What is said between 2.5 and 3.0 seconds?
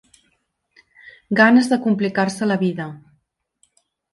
la vida.